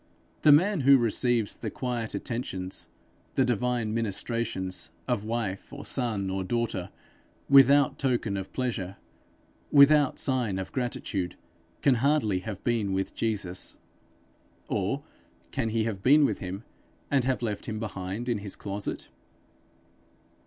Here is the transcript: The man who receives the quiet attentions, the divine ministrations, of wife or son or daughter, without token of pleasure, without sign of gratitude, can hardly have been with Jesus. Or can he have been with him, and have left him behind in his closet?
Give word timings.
The 0.41 0.51
man 0.51 0.79
who 0.79 0.97
receives 0.97 1.55
the 1.55 1.69
quiet 1.69 2.15
attentions, 2.15 2.89
the 3.35 3.45
divine 3.45 3.93
ministrations, 3.93 4.89
of 5.07 5.23
wife 5.23 5.71
or 5.71 5.85
son 5.85 6.31
or 6.31 6.43
daughter, 6.43 6.89
without 7.47 7.99
token 7.99 8.35
of 8.35 8.51
pleasure, 8.51 8.97
without 9.71 10.17
sign 10.17 10.57
of 10.57 10.71
gratitude, 10.71 11.35
can 11.83 11.93
hardly 12.01 12.39
have 12.39 12.63
been 12.63 12.93
with 12.93 13.13
Jesus. 13.13 13.77
Or 14.67 15.03
can 15.51 15.69
he 15.69 15.83
have 15.83 16.01
been 16.01 16.25
with 16.25 16.39
him, 16.39 16.63
and 17.11 17.23
have 17.25 17.43
left 17.43 17.67
him 17.67 17.79
behind 17.79 18.27
in 18.27 18.39
his 18.39 18.55
closet? 18.55 19.09